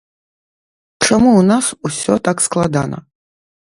Чаму 1.05 1.31
ў 1.39 1.43
нас 1.53 1.65
усё 1.91 2.13
так 2.31 2.37
складана? 2.49 2.97